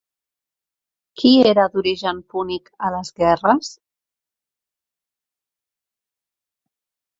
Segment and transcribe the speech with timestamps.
[1.19, 3.71] Qui era d'origen púnic a les guerres?